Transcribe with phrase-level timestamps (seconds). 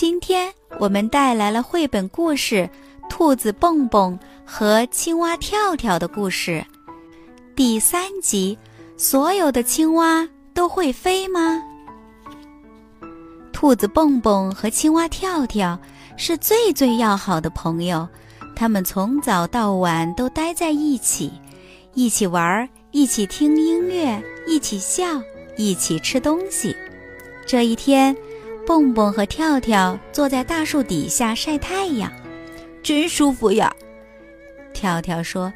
[0.00, 2.66] 今天我们带来了绘本故事
[3.10, 6.64] 《兔子蹦蹦和青蛙跳跳》的故事，
[7.54, 8.56] 第三集。
[8.96, 11.62] 所有的青蛙都会飞吗？
[13.52, 15.78] 兔子蹦蹦和青蛙跳跳
[16.16, 18.08] 是最最要好的朋友，
[18.56, 21.30] 他们从早到晚都待在一起，
[21.92, 25.04] 一起玩，一起听音乐，一起笑，
[25.58, 26.74] 一起吃东西。
[27.46, 28.16] 这一天。
[28.70, 32.08] 蹦蹦和跳跳坐在大树底下晒太阳，
[32.84, 33.74] 真舒服呀。
[34.72, 35.52] 跳跳说：“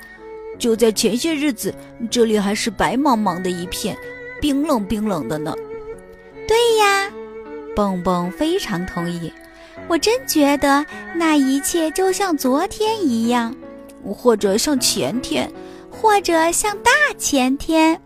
[0.58, 1.72] 就在前些日子，
[2.10, 3.96] 这里还是白茫茫的一片，
[4.40, 5.54] 冰冷冰冷的呢。”
[6.48, 7.08] 对呀，
[7.76, 9.32] 蹦蹦非常同意。
[9.86, 10.84] 我真觉得
[11.14, 13.54] 那一切就像昨天一样，
[14.04, 15.48] 或者像前天，
[15.88, 17.96] 或者像大前天，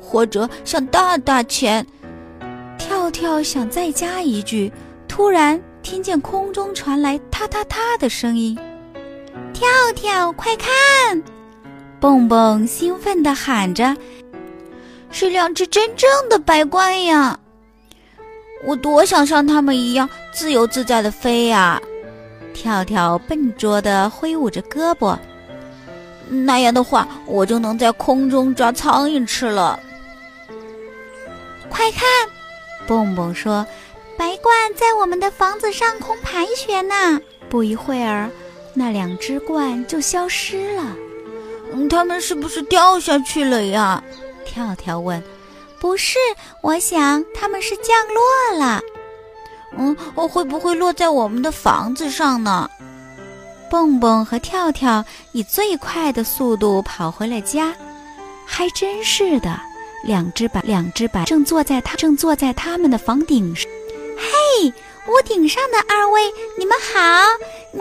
[0.00, 1.84] 或者像大大前。
[2.92, 4.70] 跳跳想再加一句，
[5.08, 8.54] 突然听见空中传来“嗒嗒嗒”的声音。
[9.54, 11.22] 跳跳，快看！
[11.98, 13.96] 蹦蹦兴奋地喊着
[15.10, 17.40] ：“是两只真正的白鹳呀！
[18.62, 21.80] 我多想像它们一样自由自在地飞呀！”
[22.52, 25.16] 跳跳笨拙地挥舞着胳膊，
[26.28, 29.80] 那样的话，我就能在空中抓苍蝇吃了。
[31.70, 32.04] 快看！
[32.86, 33.66] 蹦蹦说
[34.18, 38.30] ：“白鹳在我们的房子上空盘旋呢。”不一会儿，
[38.74, 40.96] 那两只鹳就消失了。
[41.72, 44.02] 嗯，它们是不是掉下去了呀？
[44.44, 45.22] 跳跳问。
[45.80, 46.18] “不是，
[46.62, 48.80] 我想它们是降落了。
[49.76, 52.68] ”“嗯，我会不会落在我们的房子上呢？”
[53.70, 57.74] 蹦蹦和跳跳以最快的速度跑回了家。
[58.44, 59.58] 还真是的。
[60.04, 63.70] 两只白，两只白正坐在他正坐在他们的房顶上。
[64.16, 64.72] 嘿，
[65.08, 66.22] 屋顶上的二位，
[66.58, 67.24] 你们好！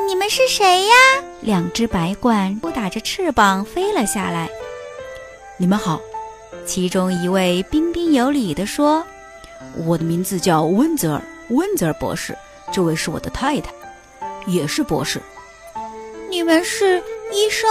[0.08, 0.94] 你们是谁呀？
[1.42, 4.50] 两只白鹳扑打着翅膀飞了下来。
[5.58, 6.00] 你们好，
[6.66, 9.06] 其中一位彬彬有礼地说
[9.86, 12.36] ：“我的名字叫温泽尔，温泽尔博士。
[12.72, 13.72] 这位是我的太太，
[14.48, 15.22] 也是博士。
[16.30, 17.70] 你们是医生？”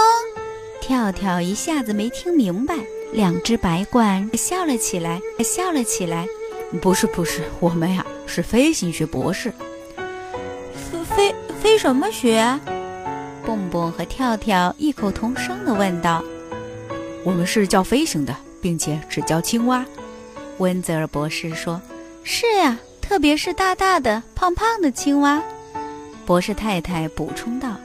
[0.79, 2.75] 跳跳一下子没听明白。
[3.11, 6.25] 两只白鹳笑了起来，笑了起来。
[6.81, 9.51] 不是，不是，我们呀是飞行学博士。
[10.73, 12.59] 飞飞飞什么学？
[13.45, 16.23] 蹦蹦和跳跳异口同声地问道。
[17.25, 19.85] 我们是教飞行的，并且只教青蛙。
[20.59, 21.81] 温泽尔博士说
[22.23, 25.41] ：“是呀，特别是大大的、胖胖的青蛙。”
[26.25, 27.75] 博士太太补充道：“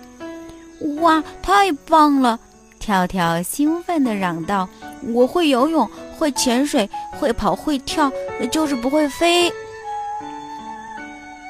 [1.01, 2.39] 哇，太棒了！”
[2.87, 4.69] 跳跳兴奋地嚷道。
[5.13, 6.89] 我会游泳，会潜水，
[7.19, 8.13] 会跑，会跳，
[8.49, 9.53] 就是不会飞。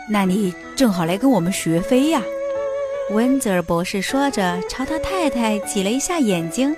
[0.09, 2.23] 那你正好来跟我们学飞呀！
[3.11, 6.75] 温泽尔博士说着，朝他太太挤了一下眼睛。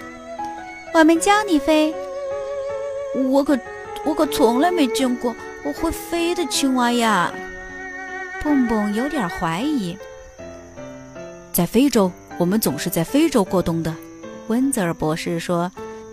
[0.93, 1.95] 我们教你飞。
[3.31, 3.57] 我可，
[4.05, 7.33] 我可从来没见过我会飞的青蛙呀！
[8.43, 9.97] 蹦蹦有点怀疑。
[11.53, 13.95] 在非洲，我们总是在非洲过冬的。
[14.48, 15.70] 温泽尔博士说。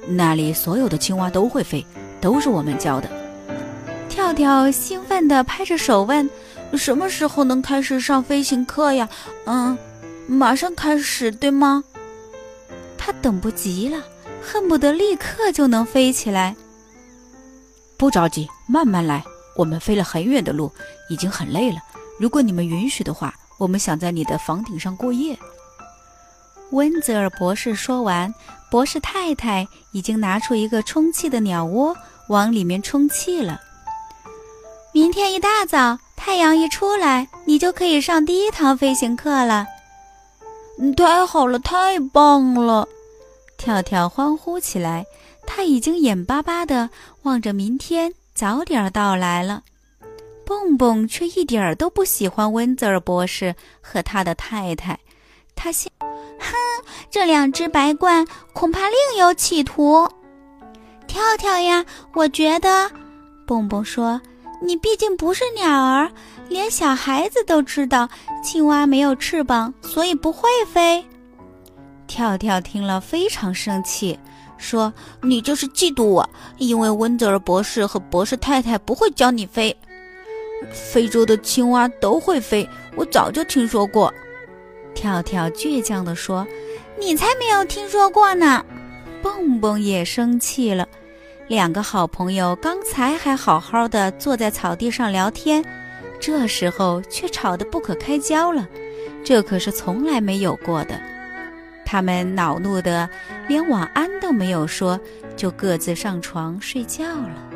[0.07, 1.83] 那里所有的青蛙都会飞，
[2.21, 3.09] 都是我们教的。
[4.07, 6.29] 跳跳兴奋地拍着手问
[6.77, 9.09] ：“什么时候能开始上飞行课呀
[9.47, 9.75] ？”“嗯，
[10.27, 11.83] 马上开始，对吗？”
[12.99, 13.97] 他等不及了，
[14.43, 16.55] 恨不得立刻就能飞起来。
[17.97, 19.23] 不着急，慢慢来。
[19.57, 20.71] 我们飞了很远的路，
[21.09, 21.77] 已经很累了。
[22.19, 25.35] 如果你们允许的话，我们想在你的房顶上过夜。
[26.71, 28.33] 温泽尔博士说完。
[28.71, 31.95] 博士太太已经拿出一个充气的鸟窝，
[32.27, 33.61] 往里面充气了。
[34.91, 39.65] 明天一大早，太阳一出来，你就可以上第一堂飞行课了。
[40.97, 42.85] 太好了，太棒了！
[43.57, 45.05] 跳跳欢呼起来。
[45.47, 46.89] 他已经眼巴巴地
[47.21, 49.61] 望着明天早点到来了。
[50.45, 54.99] 蹦蹦却一点儿都不喜欢温泽尔博士和他的太太，
[55.55, 55.91] 他心。
[55.99, 56.53] 哼，
[57.09, 60.07] 这两只白鹳恐怕另有企图。
[61.07, 62.91] 跳跳呀，我觉得，
[63.47, 64.19] 蹦蹦说
[64.61, 66.11] ：“你毕竟不是鸟儿，
[66.49, 68.09] 连小孩子都知道，
[68.43, 71.05] 青蛙没有翅膀，所以不会飞。”
[72.05, 74.19] 跳跳听了非常生气，
[74.57, 74.93] 说
[75.23, 79.75] ：“你就是嫉妒我，因为温泽尔博士和博士太太不会教你飞。
[80.71, 84.13] 非洲的青蛙都会飞，我早就听说过。”
[84.95, 86.47] 跳跳倔强地说
[86.99, 88.65] ：“你才没有听说过呢！”
[89.21, 90.87] 蹦蹦也生气了。
[91.47, 95.63] 两个好朋友刚才还好好的坐在草地上聊天，
[96.19, 98.67] 这时候却吵得不可开交了，
[99.23, 100.99] 这可是从来没有过的。
[101.85, 103.07] 他们恼怒的
[103.47, 104.99] 连晚安都没有说，
[105.35, 107.49] 就各自上床睡觉了。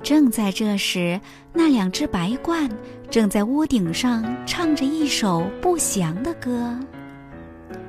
[0.00, 1.20] 正在这时，
[1.52, 2.70] 那两只白鹳
[3.10, 6.78] 正在屋顶上唱着一首不祥的歌。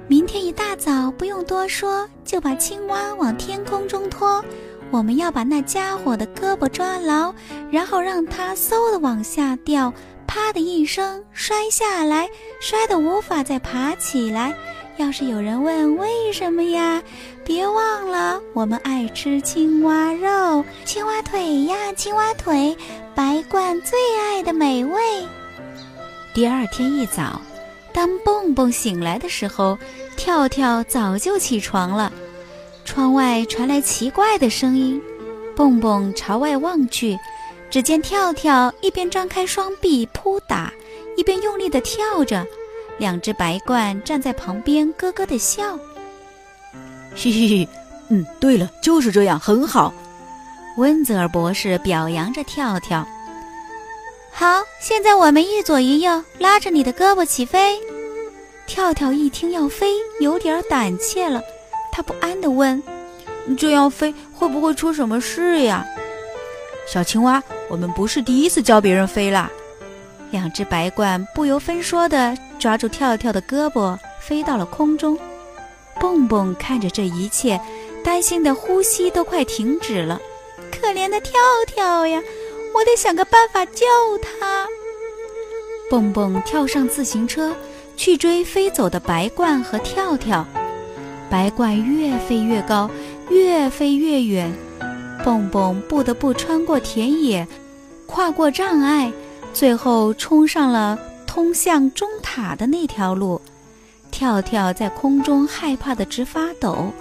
[0.07, 4.43] 明天一大早，不用多说，就把青蛙往天空中拖。
[4.91, 7.33] 我们要把那家伙的胳膊抓牢，
[7.69, 9.93] 然后让它嗖的往下掉，
[10.25, 12.27] 啪的一声摔下来，
[12.59, 14.51] 摔得无法再爬起来。
[14.99, 17.01] 要是有人问为什么呀，
[17.45, 22.75] 别忘了我们爱吃青蛙肉、青蛙腿呀，青蛙腿，
[23.15, 24.99] 白鹳最爱的美味。
[26.33, 27.41] 第二天一早，
[27.93, 29.77] 当蹦蹦醒来的时候，
[30.17, 32.11] 跳跳早就起床了。
[32.83, 35.01] 窗外传来奇怪的声音，
[35.55, 37.17] 蹦蹦朝外望去，
[37.69, 40.73] 只见跳跳一边张开双臂扑打，
[41.15, 42.45] 一边用力地跳着。
[42.99, 45.79] 两只白鹳站在旁边，咯咯的笑。
[47.15, 47.67] 嘻嘻嘻，
[48.09, 49.91] 嗯，对了，就是这样，很好。
[50.77, 53.05] 温泽尔博士表扬着跳跳。
[54.31, 57.77] 好，现在我们一左一右，拉着你的胳膊起飞。
[58.67, 61.41] 跳跳一听要飞，有点胆怯了，
[61.91, 62.81] 他不安地问
[63.57, 65.85] ：“这样飞会不会出什么事呀？”
[66.87, 69.49] 小青蛙，我们不是第一次教别人飞啦。
[70.31, 75.17] 两只白鹳不由分说地抓住跳跳的胳膊，飞到了空中。
[75.99, 77.59] 蹦蹦看着这一切，
[78.03, 80.19] 担心的呼吸都快停止了。
[80.71, 81.33] 可怜的跳
[81.67, 82.21] 跳呀，
[82.75, 83.85] 我得想个办法救
[84.21, 84.67] 他。
[85.89, 87.55] 蹦蹦跳上自行车，
[87.97, 90.45] 去追飞走的白鹳和跳跳。
[91.29, 92.89] 白鹳越飞越高，
[93.29, 94.53] 越飞越远，
[95.23, 97.47] 蹦蹦不得不穿过田野，
[98.05, 99.11] 跨过障碍。
[99.53, 100.97] 最后冲上了
[101.27, 103.41] 通向钟塔的那条路，
[104.11, 106.91] 跳跳在空中害怕的直发抖，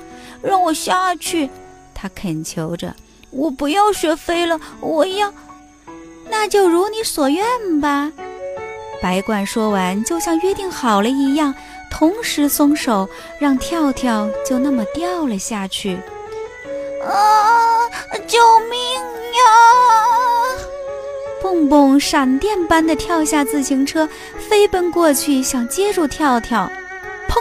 [0.42, 1.48] 让我下去，
[1.94, 2.94] 他恳求着。
[3.30, 5.32] 我不要学飞了，我要，
[6.30, 8.10] 那就如你所愿吧。
[9.00, 11.54] 白鹳说完，就像约定好了一样，
[11.90, 13.08] 同时松手，
[13.38, 15.98] 让跳跳就那么掉了下去。
[17.06, 17.88] 啊！
[18.26, 19.77] 救命呀！
[21.48, 24.06] 蹦蹦闪电般的跳下自行车，
[24.36, 26.70] 飞奔过去想接住跳跳。
[27.26, 27.40] 砰！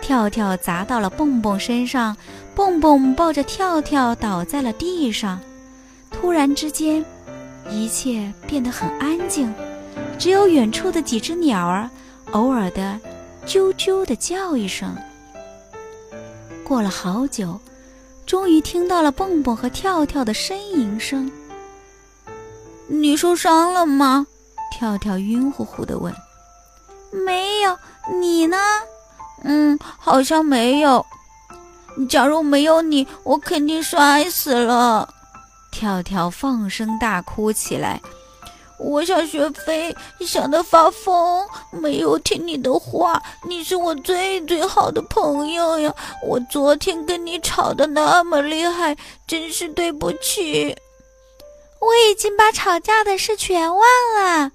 [0.00, 2.16] 跳跳砸到了蹦蹦身上，
[2.54, 5.40] 蹦蹦抱着跳跳倒在了地上。
[6.08, 7.04] 突然之间，
[7.68, 9.52] 一切变得很安静，
[10.16, 11.90] 只有远处的几只鸟儿
[12.30, 12.96] 偶尔的
[13.44, 14.96] 啾啾的叫一声。
[16.62, 17.58] 过了好久，
[18.24, 21.28] 终于听到了蹦蹦和跳跳的呻吟声。
[22.88, 24.26] 你受伤了吗？
[24.70, 26.14] 跳跳晕乎乎地问。
[27.24, 27.78] 没有，
[28.20, 28.56] 你呢？
[29.42, 31.04] 嗯，好像没有。
[32.08, 35.08] 假如没有你，我肯定摔死了。
[35.70, 38.00] 跳跳放声大哭起来。
[38.78, 43.22] 我想学飞，想得发疯，没有听你的话。
[43.48, 45.94] 你是我最最好的朋友呀！
[46.22, 48.94] 我昨天跟你吵得那么厉害，
[49.26, 50.76] 真是对不起。
[51.86, 53.80] 我已经把吵架的事全忘
[54.18, 54.50] 了，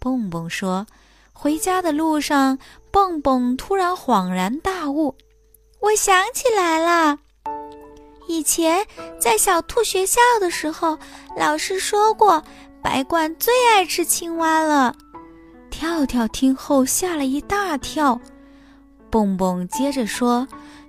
[0.00, 0.86] 蹦蹦说。
[1.32, 2.58] 回家的路上，
[2.90, 5.16] 蹦蹦突然恍然大悟
[5.80, 7.18] ：“我想起来了，
[8.28, 8.86] 以前
[9.20, 10.98] 在小兔学校的时候，
[11.36, 12.44] 老师说过，
[12.80, 14.94] 白鹳最爱吃青蛙了。”
[15.70, 18.20] 跳跳听后吓了一大跳。
[19.10, 20.46] 蹦蹦接着说：“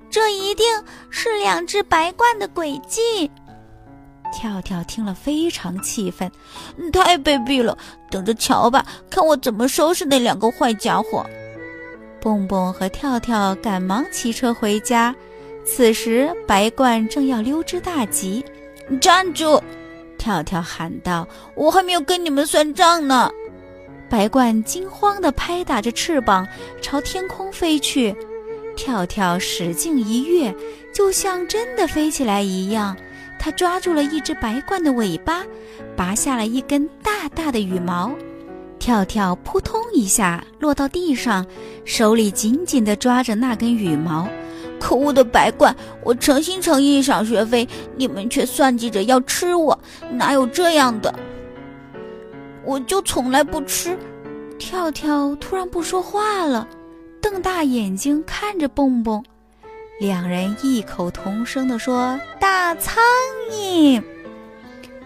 [0.10, 0.66] 这一定
[1.10, 3.30] 是两只白鹳的诡计。”
[4.34, 6.30] 跳跳听了非常气愤，
[6.92, 7.78] 太卑鄙了！
[8.10, 11.26] 等着瞧吧，看我怎么收拾那两个坏家伙！
[12.20, 15.16] 蹦蹦和跳跳赶忙骑车回家。
[15.66, 18.44] 此时，白鹳正要溜之大吉。
[19.00, 19.62] 站住！
[20.18, 23.32] 跳跳喊道：“我还没有跟你们算账呢！”
[24.10, 26.48] 白鹳惊慌地拍打着翅膀，
[26.82, 28.16] 朝天空飞去。
[28.76, 30.54] 跳跳使劲一跃，
[30.94, 32.96] 就像真的飞起来一样。
[33.44, 35.44] 他抓住了一只白鹳的尾巴，
[35.98, 38.10] 拔下了一根大大的羽毛。
[38.80, 41.46] 跳跳扑通一下落到地上，
[41.84, 44.30] 手里紧紧地抓着那根羽毛。
[44.80, 45.76] 可恶的白鹳！
[46.06, 49.78] 我诚心诚意想学飞，你们却算计着要吃我，
[50.10, 51.14] 哪有这样的？
[52.64, 54.00] 我就从来不吃。
[54.58, 56.66] 跳跳突然不说话了，
[57.20, 59.22] 瞪大眼睛看着蹦蹦。
[60.00, 63.02] 两人异口同声地说：“大苍
[63.52, 64.02] 蝇！”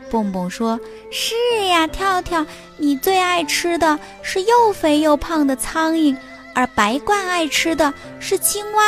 [0.10, 0.80] 蹦蹦说
[1.12, 1.36] ：“是
[1.68, 2.46] 呀，跳跳，
[2.78, 6.16] 你最爱吃的是又肥又胖的苍蝇，
[6.56, 8.84] 而白鹳爱吃的是青蛙。”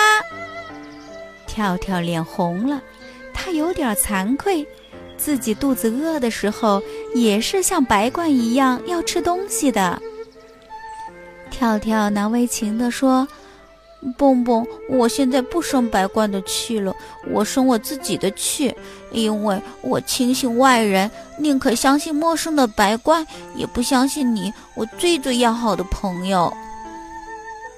[1.45, 2.81] 跳跳脸红了，
[3.33, 4.65] 他有点惭愧，
[5.17, 6.81] 自己肚子饿的时候
[7.13, 10.01] 也是像白鹳一样要吃东西的。
[11.51, 13.27] 跳跳难为情地说。
[14.17, 16.95] 蹦蹦，我现在不生白鹳的气了，
[17.29, 18.73] 我生我自己的气，
[19.11, 23.25] 因为我轻信外人，宁可相信陌生的白鹳，
[23.55, 26.53] 也不相信你，我最最要好的朋友。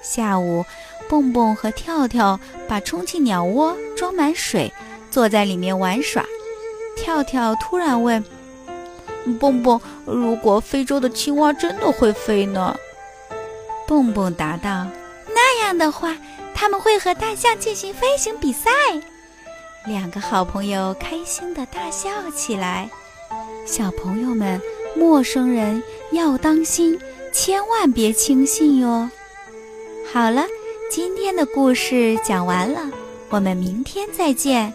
[0.00, 0.64] 下午，
[1.08, 2.38] 蹦蹦和跳跳
[2.68, 4.72] 把充气鸟窝装满水，
[5.10, 6.24] 坐在里面玩耍。
[6.96, 8.24] 跳跳突然问
[9.40, 12.76] ：“蹦蹦，如果非洲的青蛙真的会飞呢？”
[13.88, 14.86] 蹦蹦答道。
[15.54, 16.16] 这样的话，
[16.54, 18.70] 他们会和大象进行飞行比赛。
[19.86, 22.88] 两个好朋友开心的大笑起来。
[23.66, 24.58] 小朋友们，
[24.96, 25.82] 陌生人
[26.12, 26.98] 要当心，
[27.34, 29.10] 千万别轻信哟。
[30.10, 30.46] 好了，
[30.90, 32.90] 今天的故事讲完了，
[33.28, 34.72] 我们明天再见。